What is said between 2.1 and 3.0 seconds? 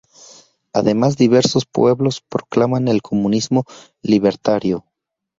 proclaman